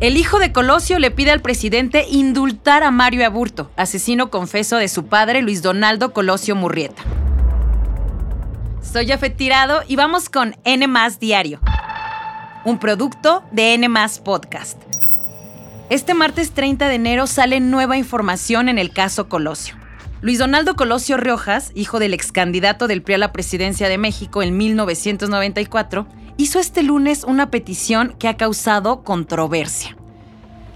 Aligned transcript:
El 0.00 0.16
hijo 0.16 0.40
de 0.40 0.50
Colosio 0.50 0.98
le 0.98 1.12
pide 1.12 1.30
al 1.30 1.40
presidente 1.40 2.04
indultar 2.10 2.82
a 2.82 2.90
Mario 2.90 3.24
Aburto, 3.24 3.70
asesino 3.76 4.28
confeso 4.28 4.76
de 4.76 4.88
su 4.88 5.06
padre 5.06 5.40
Luis 5.40 5.62
Donaldo 5.62 6.12
Colosio 6.12 6.56
Murrieta. 6.56 7.00
Soy 8.82 9.06
Jafet 9.06 9.36
Tirado 9.36 9.82
y 9.86 9.94
vamos 9.94 10.28
con 10.28 10.56
N 10.64 10.84
Diario, 11.20 11.60
un 12.64 12.80
producto 12.80 13.44
de 13.52 13.74
N 13.74 13.88
Podcast. 14.24 14.82
Este 15.90 16.12
martes 16.12 16.50
30 16.50 16.88
de 16.88 16.94
enero 16.96 17.28
sale 17.28 17.60
nueva 17.60 17.96
información 17.96 18.68
en 18.68 18.78
el 18.78 18.92
caso 18.92 19.28
Colosio. 19.28 19.76
Luis 20.24 20.38
Donaldo 20.38 20.74
Colosio 20.74 21.18
Riojas, 21.18 21.70
hijo 21.74 21.98
del 21.98 22.14
ex 22.14 22.32
candidato 22.32 22.88
del 22.88 23.02
PRI 23.02 23.16
a 23.16 23.18
la 23.18 23.30
presidencia 23.30 23.90
de 23.90 23.98
México 23.98 24.42
en 24.42 24.56
1994, 24.56 26.06
hizo 26.38 26.60
este 26.60 26.82
lunes 26.82 27.24
una 27.24 27.50
petición 27.50 28.16
que 28.18 28.28
ha 28.28 28.38
causado 28.38 29.02
controversia. 29.04 29.98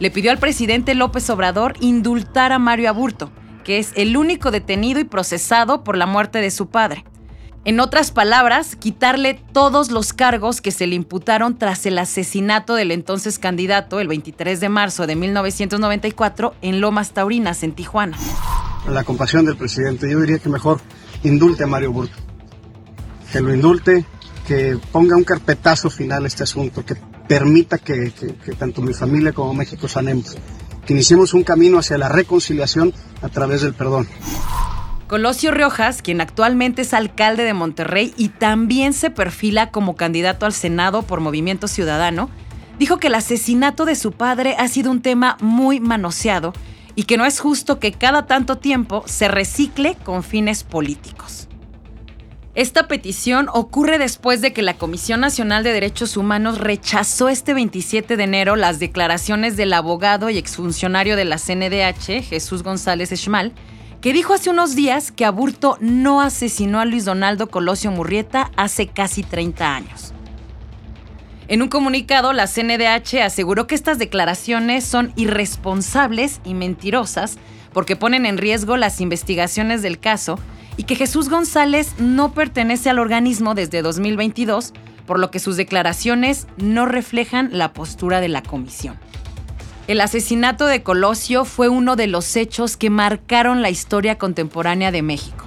Le 0.00 0.10
pidió 0.10 0.32
al 0.32 0.36
presidente 0.36 0.94
López 0.94 1.30
Obrador 1.30 1.72
indultar 1.80 2.52
a 2.52 2.58
Mario 2.58 2.90
Aburto, 2.90 3.30
que 3.64 3.78
es 3.78 3.92
el 3.96 4.18
único 4.18 4.50
detenido 4.50 5.00
y 5.00 5.04
procesado 5.04 5.82
por 5.82 5.96
la 5.96 6.04
muerte 6.04 6.42
de 6.42 6.50
su 6.50 6.68
padre. 6.68 7.06
En 7.64 7.80
otras 7.80 8.10
palabras, 8.10 8.76
quitarle 8.76 9.40
todos 9.54 9.90
los 9.90 10.12
cargos 10.12 10.60
que 10.60 10.72
se 10.72 10.86
le 10.86 10.94
imputaron 10.94 11.56
tras 11.56 11.86
el 11.86 11.96
asesinato 11.96 12.74
del 12.74 12.90
entonces 12.90 13.38
candidato 13.38 13.98
el 13.98 14.08
23 14.08 14.60
de 14.60 14.68
marzo 14.68 15.06
de 15.06 15.16
1994 15.16 16.54
en 16.60 16.82
Lomas 16.82 17.12
Taurinas, 17.12 17.62
en 17.62 17.72
Tijuana. 17.72 18.18
La 18.86 19.04
compasión 19.04 19.44
del 19.44 19.56
presidente, 19.56 20.10
yo 20.10 20.20
diría 20.20 20.38
que 20.38 20.48
mejor 20.48 20.80
indulte 21.22 21.64
a 21.64 21.66
Mario 21.66 21.88
Aburto. 21.88 22.16
Que 23.32 23.40
lo 23.40 23.52
indulte, 23.52 24.04
que 24.46 24.78
ponga 24.92 25.16
un 25.16 25.24
carpetazo 25.24 25.90
final 25.90 26.24
a 26.24 26.28
este 26.28 26.42
asunto, 26.42 26.84
que 26.84 26.96
permita 27.28 27.78
que, 27.78 28.12
tanto 28.58 28.80
mi 28.80 28.94
familia 28.94 29.32
como 29.32 29.52
México 29.52 29.86
sanemos, 29.86 30.36
que 30.86 30.94
iniciemos 30.94 31.34
un 31.34 31.44
camino 31.44 31.78
hacia 31.78 31.98
la 31.98 32.08
reconciliación 32.08 32.94
a 33.20 33.28
través 33.28 33.60
del 33.60 33.74
perdón. 33.74 34.08
Colosio 35.06 35.50
Riojas, 35.50 36.02
quien 36.02 36.20
actualmente 36.20 36.82
es 36.82 36.94
alcalde 36.94 37.44
de 37.44 37.54
Monterrey 37.54 38.14
y 38.16 38.28
también 38.28 38.92
se 38.92 39.10
perfila 39.10 39.70
como 39.70 39.96
candidato 39.96 40.46
al 40.46 40.52
Senado 40.52 41.02
por 41.02 41.20
Movimiento 41.20 41.68
Ciudadano, 41.68 42.30
dijo 42.78 42.98
que 42.98 43.08
el 43.08 43.14
asesinato 43.14 43.84
de 43.84 43.94
su 43.94 44.12
padre 44.12 44.56
ha 44.58 44.68
sido 44.68 44.90
un 44.90 45.02
tema 45.02 45.36
muy 45.40 45.80
manoseado 45.80 46.52
y 46.98 47.04
que 47.04 47.16
no 47.16 47.24
es 47.26 47.38
justo 47.38 47.78
que 47.78 47.92
cada 47.92 48.26
tanto 48.26 48.58
tiempo 48.58 49.04
se 49.06 49.28
recicle 49.28 49.96
con 50.02 50.24
fines 50.24 50.64
políticos. 50.64 51.46
Esta 52.56 52.88
petición 52.88 53.46
ocurre 53.52 53.98
después 53.98 54.40
de 54.40 54.52
que 54.52 54.62
la 54.62 54.74
Comisión 54.74 55.20
Nacional 55.20 55.62
de 55.62 55.72
Derechos 55.72 56.16
Humanos 56.16 56.58
rechazó 56.58 57.28
este 57.28 57.54
27 57.54 58.16
de 58.16 58.24
enero 58.24 58.56
las 58.56 58.80
declaraciones 58.80 59.56
del 59.56 59.74
abogado 59.74 60.28
y 60.28 60.38
exfuncionario 60.38 61.14
de 61.14 61.24
la 61.24 61.38
CNDH, 61.38 62.24
Jesús 62.24 62.64
González 62.64 63.10
Schmal, 63.10 63.52
que 64.00 64.12
dijo 64.12 64.34
hace 64.34 64.50
unos 64.50 64.74
días 64.74 65.12
que 65.12 65.24
Aburto 65.24 65.78
no 65.80 66.20
asesinó 66.20 66.80
a 66.80 66.84
Luis 66.84 67.04
Donaldo 67.04 67.46
Colosio 67.46 67.92
Murrieta 67.92 68.50
hace 68.56 68.88
casi 68.88 69.22
30 69.22 69.72
años. 69.72 70.14
En 71.48 71.62
un 71.62 71.68
comunicado, 71.68 72.34
la 72.34 72.46
CNDH 72.46 73.22
aseguró 73.24 73.66
que 73.66 73.74
estas 73.74 73.98
declaraciones 73.98 74.84
son 74.84 75.14
irresponsables 75.16 76.42
y 76.44 76.52
mentirosas 76.52 77.38
porque 77.72 77.96
ponen 77.96 78.26
en 78.26 78.36
riesgo 78.36 78.76
las 78.76 79.00
investigaciones 79.00 79.80
del 79.80 79.98
caso 79.98 80.38
y 80.76 80.82
que 80.82 80.94
Jesús 80.94 81.30
González 81.30 81.94
no 81.98 82.32
pertenece 82.32 82.90
al 82.90 82.98
organismo 82.98 83.54
desde 83.54 83.80
2022, 83.80 84.74
por 85.06 85.18
lo 85.18 85.30
que 85.30 85.38
sus 85.38 85.56
declaraciones 85.56 86.46
no 86.58 86.84
reflejan 86.84 87.48
la 87.52 87.72
postura 87.72 88.20
de 88.20 88.28
la 88.28 88.42
comisión. 88.42 88.98
El 89.86 90.02
asesinato 90.02 90.66
de 90.66 90.82
Colosio 90.82 91.46
fue 91.46 91.70
uno 91.70 91.96
de 91.96 92.08
los 92.08 92.36
hechos 92.36 92.76
que 92.76 92.90
marcaron 92.90 93.62
la 93.62 93.70
historia 93.70 94.18
contemporánea 94.18 94.92
de 94.92 95.00
México. 95.00 95.46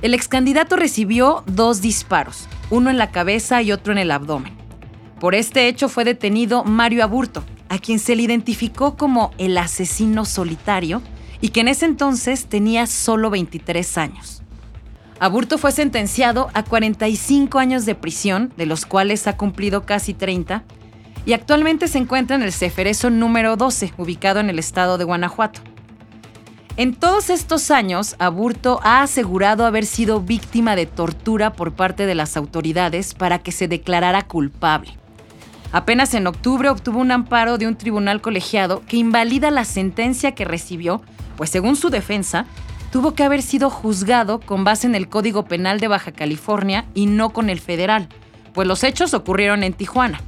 El 0.00 0.14
ex 0.14 0.26
candidato 0.26 0.76
recibió 0.76 1.44
dos 1.46 1.82
disparos, 1.82 2.48
uno 2.70 2.88
en 2.88 2.96
la 2.96 3.10
cabeza 3.10 3.60
y 3.60 3.72
otro 3.72 3.92
en 3.92 3.98
el 3.98 4.10
abdomen. 4.10 4.63
Por 5.20 5.34
este 5.34 5.68
hecho 5.68 5.88
fue 5.88 6.04
detenido 6.04 6.64
Mario 6.64 7.02
Aburto, 7.04 7.44
a 7.68 7.78
quien 7.78 7.98
se 7.98 8.16
le 8.16 8.22
identificó 8.22 8.96
como 8.96 9.30
el 9.38 9.56
asesino 9.58 10.24
solitario 10.24 11.02
y 11.40 11.50
que 11.50 11.60
en 11.60 11.68
ese 11.68 11.86
entonces 11.86 12.46
tenía 12.46 12.86
solo 12.86 13.30
23 13.30 13.98
años. 13.98 14.42
Aburto 15.20 15.58
fue 15.58 15.72
sentenciado 15.72 16.50
a 16.54 16.64
45 16.64 17.58
años 17.58 17.86
de 17.86 17.94
prisión, 17.94 18.52
de 18.56 18.66
los 18.66 18.84
cuales 18.84 19.26
ha 19.26 19.36
cumplido 19.36 19.86
casi 19.86 20.12
30, 20.12 20.64
y 21.26 21.32
actualmente 21.32 21.88
se 21.88 21.98
encuentra 21.98 22.36
en 22.36 22.42
el 22.42 22.52
Ceferezo 22.52 23.10
número 23.10 23.56
12, 23.56 23.94
ubicado 23.96 24.40
en 24.40 24.50
el 24.50 24.58
estado 24.58 24.98
de 24.98 25.04
Guanajuato. 25.04 25.60
En 26.76 26.94
todos 26.94 27.30
estos 27.30 27.70
años, 27.70 28.16
Aburto 28.18 28.80
ha 28.82 29.02
asegurado 29.02 29.64
haber 29.64 29.86
sido 29.86 30.20
víctima 30.20 30.74
de 30.74 30.86
tortura 30.86 31.52
por 31.52 31.72
parte 31.72 32.04
de 32.04 32.16
las 32.16 32.36
autoridades 32.36 33.14
para 33.14 33.38
que 33.38 33.52
se 33.52 33.68
declarara 33.68 34.22
culpable. 34.22 34.98
Apenas 35.74 36.14
en 36.14 36.28
octubre 36.28 36.68
obtuvo 36.68 37.00
un 37.00 37.10
amparo 37.10 37.58
de 37.58 37.66
un 37.66 37.74
tribunal 37.74 38.20
colegiado 38.20 38.84
que 38.86 38.96
invalida 38.96 39.50
la 39.50 39.64
sentencia 39.64 40.30
que 40.30 40.44
recibió, 40.44 41.02
pues 41.36 41.50
según 41.50 41.74
su 41.74 41.90
defensa, 41.90 42.46
tuvo 42.92 43.16
que 43.16 43.24
haber 43.24 43.42
sido 43.42 43.70
juzgado 43.70 44.38
con 44.38 44.62
base 44.62 44.86
en 44.86 44.94
el 44.94 45.08
Código 45.08 45.46
Penal 45.46 45.80
de 45.80 45.88
Baja 45.88 46.12
California 46.12 46.84
y 46.94 47.06
no 47.06 47.30
con 47.30 47.50
el 47.50 47.58
federal, 47.58 48.08
pues 48.52 48.68
los 48.68 48.84
hechos 48.84 49.14
ocurrieron 49.14 49.64
en 49.64 49.72
Tijuana. 49.72 50.20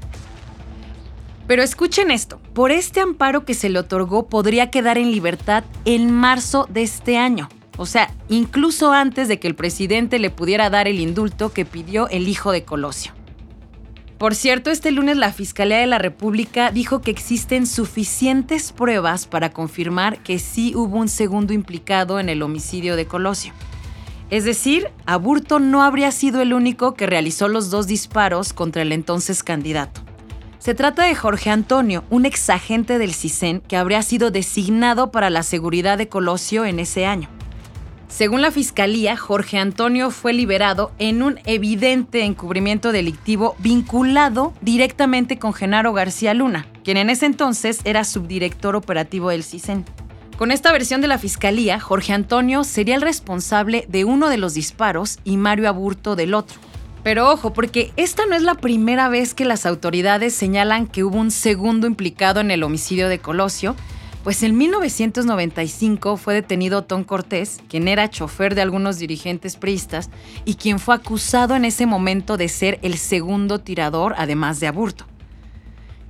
Pero 1.46 1.62
escuchen 1.62 2.10
esto, 2.10 2.40
por 2.52 2.72
este 2.72 2.98
amparo 2.98 3.44
que 3.44 3.54
se 3.54 3.68
le 3.68 3.78
otorgó 3.78 4.26
podría 4.26 4.72
quedar 4.72 4.98
en 4.98 5.12
libertad 5.12 5.62
en 5.84 6.10
marzo 6.10 6.66
de 6.68 6.82
este 6.82 7.18
año, 7.18 7.48
o 7.76 7.86
sea, 7.86 8.12
incluso 8.28 8.92
antes 8.92 9.28
de 9.28 9.38
que 9.38 9.46
el 9.46 9.54
presidente 9.54 10.18
le 10.18 10.30
pudiera 10.30 10.70
dar 10.70 10.88
el 10.88 10.98
indulto 10.98 11.52
que 11.52 11.64
pidió 11.64 12.08
el 12.08 12.26
hijo 12.26 12.50
de 12.50 12.64
Colosio. 12.64 13.15
Por 14.18 14.34
cierto, 14.34 14.70
este 14.70 14.92
lunes 14.92 15.18
la 15.18 15.30
Fiscalía 15.30 15.76
de 15.76 15.86
la 15.86 15.98
República 15.98 16.70
dijo 16.70 17.02
que 17.02 17.10
existen 17.10 17.66
suficientes 17.66 18.72
pruebas 18.72 19.26
para 19.26 19.50
confirmar 19.50 20.22
que 20.22 20.38
sí 20.38 20.74
hubo 20.74 20.96
un 20.96 21.08
segundo 21.08 21.52
implicado 21.52 22.18
en 22.18 22.30
el 22.30 22.40
homicidio 22.40 22.96
de 22.96 23.06
Colosio. 23.06 23.52
Es 24.30 24.44
decir, 24.44 24.88
Aburto 25.04 25.58
no 25.58 25.82
habría 25.82 26.10
sido 26.12 26.40
el 26.40 26.54
único 26.54 26.94
que 26.94 27.06
realizó 27.06 27.46
los 27.46 27.68
dos 27.70 27.86
disparos 27.86 28.54
contra 28.54 28.82
el 28.82 28.92
entonces 28.92 29.42
candidato. 29.42 30.00
Se 30.58 30.74
trata 30.74 31.04
de 31.04 31.14
Jorge 31.14 31.50
Antonio, 31.50 32.02
un 32.08 32.24
exagente 32.24 32.98
del 32.98 33.12
CISEN 33.12 33.60
que 33.60 33.76
habría 33.76 34.00
sido 34.02 34.30
designado 34.30 35.10
para 35.10 35.28
la 35.28 35.42
seguridad 35.42 35.98
de 35.98 36.08
Colosio 36.08 36.64
en 36.64 36.80
ese 36.80 37.04
año. 37.04 37.35
Según 38.08 38.40
la 38.40 38.50
fiscalía, 38.50 39.16
Jorge 39.16 39.58
Antonio 39.58 40.10
fue 40.10 40.32
liberado 40.32 40.92
en 40.98 41.22
un 41.22 41.40
evidente 41.44 42.22
encubrimiento 42.22 42.92
delictivo 42.92 43.56
vinculado 43.58 44.54
directamente 44.60 45.38
con 45.38 45.52
Genaro 45.52 45.92
García 45.92 46.32
Luna, 46.32 46.66
quien 46.84 46.96
en 46.96 47.10
ese 47.10 47.26
entonces 47.26 47.80
era 47.84 48.04
subdirector 48.04 48.76
operativo 48.76 49.30
del 49.30 49.42
CISEN. 49.42 49.84
Con 50.38 50.52
esta 50.52 50.70
versión 50.70 51.00
de 51.00 51.08
la 51.08 51.18
fiscalía, 51.18 51.80
Jorge 51.80 52.12
Antonio 52.12 52.62
sería 52.62 52.94
el 52.94 53.02
responsable 53.02 53.86
de 53.88 54.04
uno 54.04 54.28
de 54.28 54.36
los 54.36 54.54
disparos 54.54 55.18
y 55.24 55.36
Mario 55.36 55.68
Aburto 55.68 56.14
del 56.14 56.34
otro. 56.34 56.60
Pero 57.02 57.30
ojo, 57.30 57.52
porque 57.52 57.92
esta 57.96 58.26
no 58.26 58.34
es 58.34 58.42
la 58.42 58.54
primera 58.54 59.08
vez 59.08 59.32
que 59.32 59.44
las 59.44 59.64
autoridades 59.64 60.34
señalan 60.34 60.86
que 60.86 61.04
hubo 61.04 61.18
un 61.18 61.30
segundo 61.30 61.86
implicado 61.86 62.40
en 62.40 62.50
el 62.50 62.62
homicidio 62.62 63.08
de 63.08 63.18
Colosio, 63.18 63.76
pues 64.26 64.42
en 64.42 64.58
1995 64.58 66.16
fue 66.16 66.34
detenido 66.34 66.82
Tom 66.82 67.04
Cortés, 67.04 67.60
quien 67.68 67.86
era 67.86 68.10
chofer 68.10 68.56
de 68.56 68.60
algunos 68.60 68.98
dirigentes 68.98 69.54
priistas 69.54 70.10
y 70.44 70.56
quien 70.56 70.80
fue 70.80 70.96
acusado 70.96 71.54
en 71.54 71.64
ese 71.64 71.86
momento 71.86 72.36
de 72.36 72.48
ser 72.48 72.80
el 72.82 72.98
segundo 72.98 73.60
tirador, 73.60 74.16
además 74.18 74.58
de 74.58 74.66
aburto. 74.66 75.04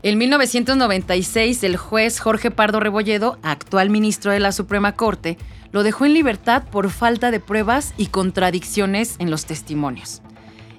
En 0.03 0.17
1996, 0.17 1.63
el 1.63 1.77
juez 1.77 2.19
Jorge 2.19 2.51
Pardo 2.51 2.81
Rebolledo, 2.81 3.39
actual 3.43 3.91
ministro 3.91 4.33
de 4.33 4.41
la 4.41 4.53
Suprema 4.53 4.93
Corte, 4.93 5.37
lo 5.71 5.83
dejó 5.83 6.07
en 6.07 6.15
libertad 6.15 6.65
por 6.71 6.89
falta 6.89 7.31
de 7.31 7.41
pruebas 7.41 7.93
y 7.99 8.07
contradicciones 8.07 9.17
en 9.19 9.31
los 9.31 9.45
testimonios. 9.45 10.23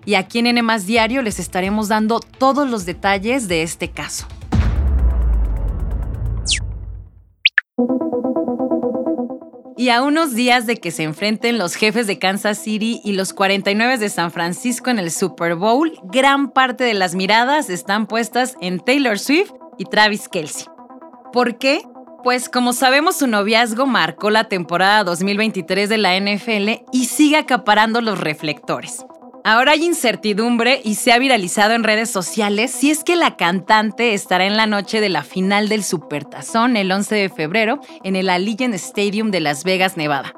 Y 0.06 0.16
aquí 0.16 0.40
en 0.40 0.48
N 0.48 0.80
Diario 0.88 1.22
les 1.22 1.38
estaremos 1.38 1.88
dando 1.88 2.20
todos 2.20 2.68
los 2.68 2.88
detalles 2.88 3.48
de 3.48 3.62
este 3.62 3.92
caso. 3.92 4.26
Y 9.80 9.90
a 9.90 10.02
unos 10.02 10.34
días 10.34 10.66
de 10.66 10.78
que 10.78 10.90
se 10.90 11.04
enfrenten 11.04 11.60
los 11.60 11.76
jefes 11.76 12.08
de 12.08 12.18
Kansas 12.18 12.58
City 12.58 13.00
y 13.04 13.12
los 13.12 13.32
49 13.32 14.00
de 14.00 14.10
San 14.10 14.32
Francisco 14.32 14.90
en 14.90 14.98
el 14.98 15.12
Super 15.12 15.54
Bowl, 15.54 15.94
gran 16.06 16.50
parte 16.50 16.84
de 16.84 16.96
las 16.96 17.14
miradas 17.14 17.70
están 17.70 18.08
puestas 18.08 18.56
en 18.60 18.80
Taylor 18.80 19.20
Swift 19.20 19.52
y 19.78 19.86
Travis 19.86 20.30
Kelsey. 20.30 20.66
¿Por 21.32 21.60
qué? 21.60 21.82
Pues 22.24 22.50
como 22.50 22.74
sabemos 22.74 23.18
su 23.18 23.28
noviazgo 23.28 23.86
marcó 23.86 24.32
la 24.32 24.46
temporada 24.46 25.04
2023 25.04 25.90
de 25.90 25.98
la 26.00 26.20
NFL 26.20 26.84
y 26.92 27.06
sigue 27.06 27.38
acaparando 27.38 28.02
los 28.02 28.20
reflectores. 28.20 29.06
Ahora 29.48 29.72
hay 29.72 29.86
incertidumbre 29.86 30.82
y 30.84 30.96
se 30.96 31.14
ha 31.14 31.20
viralizado 31.20 31.72
en 31.72 31.86
redes 31.86 32.10
sociales 32.10 32.70
si 32.70 32.92
es 32.92 33.06
que 33.06 33.16
la 33.16 33.38
cantante 33.38 34.14
estará 34.14 34.46
en 34.46 34.58
la 34.58 34.68
noche 34.68 35.00
de 35.00 35.08
la 35.08 35.24
final 35.24 35.70
del 35.70 35.86
Supertazón 35.86 36.76
el 36.76 36.92
11 36.92 37.16
de 37.16 37.30
febrero 37.30 37.80
en 38.04 38.18
el 38.18 38.30
Allegiant 38.30 38.74
Stadium 38.74 39.32
de 39.32 39.40
Las 39.40 39.64
Vegas, 39.64 39.96
Nevada. 39.96 40.34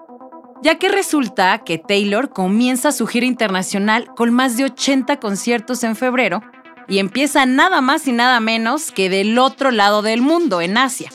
Ya 0.62 0.78
que 0.78 0.90
resulta 0.90 1.64
que 1.66 1.80
Taylor 1.80 2.30
comienza 2.30 2.92
su 2.92 3.08
gira 3.08 3.26
internacional 3.26 4.14
con 4.16 4.32
más 4.32 4.58
de 4.58 4.66
80 4.66 5.20
conciertos 5.20 5.84
en 5.84 5.96
febrero 5.96 6.44
y 6.88 7.00
empieza 7.00 7.48
nada 7.48 7.82
más 7.82 8.08
y 8.08 8.12
nada 8.12 8.40
menos 8.40 8.92
que 8.92 9.10
del 9.10 9.40
otro 9.40 9.72
lado 9.72 10.04
del 10.04 10.22
mundo, 10.22 10.62
en 10.62 10.78
Asia. 10.78 11.10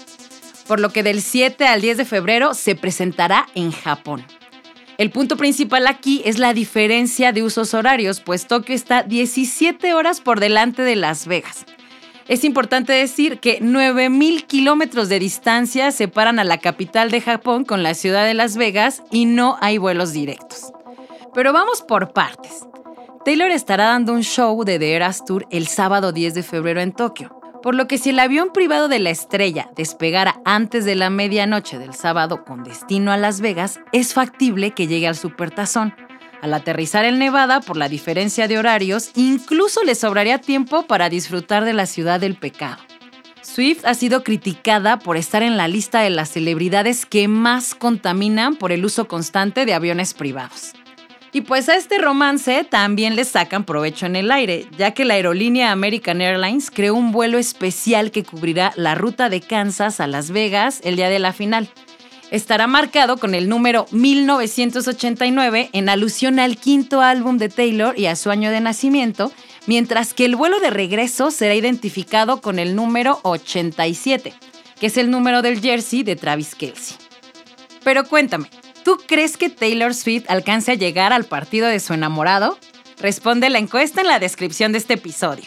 Por 0.66 0.80
lo 0.80 0.90
que 0.90 1.04
del 1.04 1.22
7 1.22 1.68
al 1.68 1.80
10 1.80 1.98
de 1.98 2.04
febrero 2.04 2.54
se 2.54 2.74
presentará 2.74 3.46
en 3.54 3.70
Japón. 3.70 4.26
El 4.96 5.10
punto 5.10 5.36
principal 5.36 5.88
aquí 5.88 6.22
es 6.24 6.38
la 6.38 6.54
diferencia 6.54 7.32
de 7.32 7.42
usos 7.42 7.74
horarios, 7.74 8.20
pues 8.20 8.46
Tokio 8.46 8.74
está 8.74 9.02
17 9.02 9.92
horas 9.92 10.20
por 10.20 10.38
delante 10.38 10.82
de 10.82 10.94
Las 10.94 11.26
Vegas. 11.26 11.66
Es 12.28 12.44
importante 12.44 12.92
decir 12.92 13.40
que 13.40 13.60
9.000 13.60 14.46
kilómetros 14.46 15.08
de 15.08 15.18
distancia 15.18 15.90
separan 15.90 16.38
a 16.38 16.44
la 16.44 16.58
capital 16.58 17.10
de 17.10 17.20
Japón 17.20 17.64
con 17.64 17.82
la 17.82 17.94
ciudad 17.94 18.24
de 18.24 18.34
Las 18.34 18.56
Vegas 18.56 19.02
y 19.10 19.26
no 19.26 19.56
hay 19.60 19.78
vuelos 19.78 20.12
directos. 20.12 20.72
Pero 21.34 21.52
vamos 21.52 21.82
por 21.82 22.12
partes. 22.12 22.64
Taylor 23.24 23.50
estará 23.50 23.86
dando 23.86 24.12
un 24.12 24.22
show 24.22 24.64
de 24.64 24.78
The 24.78 24.94
Eras 24.94 25.24
Tour 25.24 25.46
el 25.50 25.66
sábado 25.66 26.12
10 26.12 26.34
de 26.34 26.42
febrero 26.44 26.80
en 26.80 26.92
Tokio 26.92 27.43
por 27.64 27.74
lo 27.74 27.88
que 27.88 27.96
si 27.96 28.10
el 28.10 28.18
avión 28.18 28.50
privado 28.52 28.88
de 28.88 28.98
la 28.98 29.08
estrella 29.08 29.70
despegara 29.74 30.38
antes 30.44 30.84
de 30.84 30.94
la 30.96 31.08
medianoche 31.08 31.78
del 31.78 31.94
sábado 31.94 32.44
con 32.44 32.62
destino 32.62 33.10
a 33.10 33.16
Las 33.16 33.40
Vegas, 33.40 33.80
es 33.90 34.12
factible 34.12 34.72
que 34.72 34.86
llegue 34.86 35.08
al 35.08 35.16
Supertazón. 35.16 35.94
Al 36.42 36.52
aterrizar 36.52 37.06
en 37.06 37.18
Nevada, 37.18 37.62
por 37.62 37.78
la 37.78 37.88
diferencia 37.88 38.48
de 38.48 38.58
horarios, 38.58 39.12
incluso 39.14 39.82
le 39.82 39.94
sobraría 39.94 40.42
tiempo 40.42 40.82
para 40.82 41.08
disfrutar 41.08 41.64
de 41.64 41.72
la 41.72 41.86
ciudad 41.86 42.20
del 42.20 42.36
pecado. 42.36 42.82
Swift 43.40 43.86
ha 43.86 43.94
sido 43.94 44.24
criticada 44.24 44.98
por 44.98 45.16
estar 45.16 45.42
en 45.42 45.56
la 45.56 45.66
lista 45.66 46.00
de 46.00 46.10
las 46.10 46.28
celebridades 46.28 47.06
que 47.06 47.28
más 47.28 47.74
contaminan 47.74 48.56
por 48.56 48.72
el 48.72 48.84
uso 48.84 49.08
constante 49.08 49.64
de 49.64 49.72
aviones 49.72 50.12
privados. 50.12 50.74
Y 51.34 51.40
pues 51.40 51.68
a 51.68 51.74
este 51.74 51.98
romance 51.98 52.62
también 52.62 53.16
le 53.16 53.24
sacan 53.24 53.64
provecho 53.64 54.06
en 54.06 54.14
el 54.14 54.30
aire, 54.30 54.68
ya 54.78 54.92
que 54.92 55.04
la 55.04 55.14
aerolínea 55.14 55.72
American 55.72 56.20
Airlines 56.20 56.70
creó 56.70 56.94
un 56.94 57.10
vuelo 57.10 57.38
especial 57.38 58.12
que 58.12 58.22
cubrirá 58.22 58.72
la 58.76 58.94
ruta 58.94 59.28
de 59.28 59.40
Kansas 59.40 59.98
a 59.98 60.06
Las 60.06 60.30
Vegas 60.30 60.80
el 60.84 60.94
día 60.94 61.08
de 61.08 61.18
la 61.18 61.32
final. 61.32 61.68
Estará 62.30 62.68
marcado 62.68 63.16
con 63.16 63.34
el 63.34 63.48
número 63.48 63.86
1989 63.90 65.70
en 65.72 65.88
alusión 65.88 66.38
al 66.38 66.56
quinto 66.56 67.00
álbum 67.00 67.36
de 67.36 67.48
Taylor 67.48 67.98
y 67.98 68.06
a 68.06 68.14
su 68.14 68.30
año 68.30 68.52
de 68.52 68.60
nacimiento, 68.60 69.32
mientras 69.66 70.14
que 70.14 70.26
el 70.26 70.36
vuelo 70.36 70.60
de 70.60 70.70
regreso 70.70 71.32
será 71.32 71.56
identificado 71.56 72.40
con 72.40 72.60
el 72.60 72.76
número 72.76 73.18
87, 73.24 74.32
que 74.78 74.86
es 74.86 74.96
el 74.96 75.10
número 75.10 75.42
del 75.42 75.60
jersey 75.60 76.04
de 76.04 76.14
Travis 76.14 76.54
Kelsey. 76.54 76.96
Pero 77.82 78.04
cuéntame, 78.04 78.48
¿Tú 78.84 78.98
crees 79.06 79.38
que 79.38 79.48
Taylor 79.48 79.94
Swift 79.94 80.26
alcance 80.28 80.72
a 80.72 80.74
llegar 80.74 81.14
al 81.14 81.24
partido 81.24 81.66
de 81.68 81.80
su 81.80 81.94
enamorado? 81.94 82.58
Responde 82.98 83.48
la 83.48 83.58
encuesta 83.58 84.02
en 84.02 84.08
la 84.08 84.18
descripción 84.18 84.72
de 84.72 84.78
este 84.78 84.94
episodio. 84.94 85.46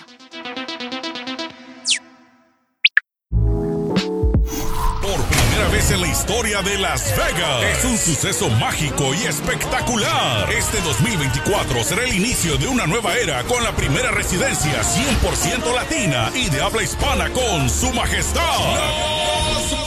Por 3.29 5.21
primera 5.29 5.67
vez 5.71 5.91
en 5.91 6.01
la 6.01 6.07
historia 6.07 6.63
de 6.63 6.79
Las 6.79 7.15
Vegas, 7.15 7.77
es 7.77 7.85
un 7.85 7.97
suceso 7.99 8.49
mágico 8.49 9.13
y 9.13 9.27
espectacular. 9.27 10.51
Este 10.51 10.81
2024 10.81 11.83
será 11.83 12.05
el 12.05 12.15
inicio 12.15 12.57
de 12.57 12.67
una 12.67 12.87
nueva 12.87 13.15
era 13.17 13.43
con 13.43 13.63
la 13.63 13.75
primera 13.75 14.09
residencia 14.09 14.81
100% 14.81 15.75
latina 15.75 16.31
y 16.33 16.49
de 16.49 16.59
habla 16.59 16.81
hispana 16.81 17.29
con 17.29 17.69
Su 17.69 17.93
Majestad. 17.93 19.86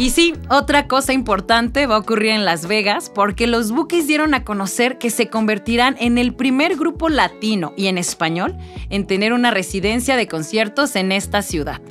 Y 0.00 0.08
sí, 0.08 0.32
otra 0.48 0.88
cosa 0.88 1.12
importante 1.12 1.86
va 1.86 1.96
a 1.96 1.98
ocurrir 1.98 2.30
en 2.30 2.46
Las 2.46 2.66
Vegas 2.66 3.12
porque 3.14 3.46
los 3.46 3.70
Bookies 3.70 4.06
dieron 4.06 4.32
a 4.32 4.44
conocer 4.44 4.96
que 4.96 5.10
se 5.10 5.28
convertirán 5.28 5.94
en 6.00 6.16
el 6.16 6.34
primer 6.34 6.76
grupo 6.76 7.10
latino 7.10 7.74
y 7.76 7.88
en 7.88 7.98
español 7.98 8.56
en 8.88 9.06
tener 9.06 9.34
una 9.34 9.50
residencia 9.50 10.16
de 10.16 10.26
conciertos 10.26 10.96
en 10.96 11.12
esta 11.12 11.42
ciudad. 11.42 11.82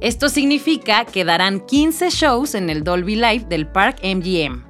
Esto 0.00 0.30
significa 0.30 1.04
que 1.04 1.24
darán 1.24 1.60
15 1.60 2.10
shows 2.10 2.56
en 2.56 2.70
el 2.70 2.82
Dolby 2.82 3.14
Live 3.14 3.46
del 3.48 3.68
Park 3.68 4.00
MGM. 4.02 4.64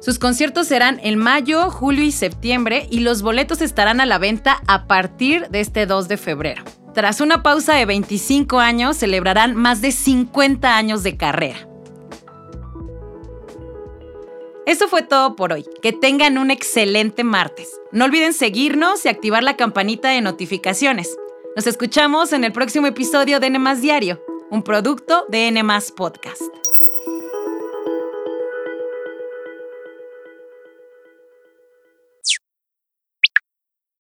Sus 0.00 0.20
conciertos 0.20 0.68
serán 0.68 1.00
en 1.02 1.18
mayo, 1.18 1.72
julio 1.72 2.04
y 2.04 2.12
septiembre 2.12 2.86
y 2.88 3.00
los 3.00 3.22
boletos 3.22 3.60
estarán 3.60 4.00
a 4.00 4.06
la 4.06 4.18
venta 4.18 4.62
a 4.68 4.86
partir 4.86 5.48
de 5.48 5.58
este 5.58 5.86
2 5.86 6.06
de 6.06 6.18
febrero. 6.18 6.62
Tras 6.94 7.20
una 7.20 7.42
pausa 7.42 7.74
de 7.74 7.84
25 7.84 8.60
años, 8.60 8.96
celebrarán 8.96 9.56
más 9.56 9.80
de 9.80 9.90
50 9.90 10.76
años 10.76 11.02
de 11.02 11.16
carrera. 11.16 11.66
Eso 14.64 14.88
fue 14.88 15.02
todo 15.02 15.34
por 15.34 15.52
hoy. 15.52 15.66
Que 15.82 15.92
tengan 15.92 16.38
un 16.38 16.50
excelente 16.50 17.24
martes. 17.24 17.80
No 17.90 18.04
olviden 18.04 18.32
seguirnos 18.32 19.04
y 19.04 19.08
activar 19.08 19.42
la 19.42 19.56
campanita 19.56 20.10
de 20.10 20.20
notificaciones. 20.20 21.16
Nos 21.56 21.66
escuchamos 21.66 22.32
en 22.32 22.44
el 22.44 22.52
próximo 22.52 22.86
episodio 22.86 23.40
de 23.40 23.48
N 23.48 23.76
Diario, 23.76 24.22
un 24.50 24.62
producto 24.62 25.26
de 25.28 25.48
N 25.48 25.62
Podcast. 25.96 26.61